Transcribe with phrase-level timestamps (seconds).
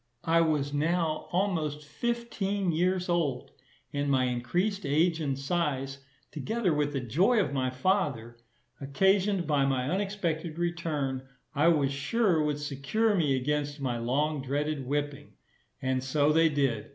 [0.25, 3.51] I was now almost fifteen years old;
[3.93, 5.99] and my increased age and size,
[6.31, 8.37] together with the joy of my father,
[8.79, 11.21] occasioned by my unexpected return,
[11.53, 15.33] I was sure would secure me against my long dreaded whipping;
[15.83, 16.89] and so they did.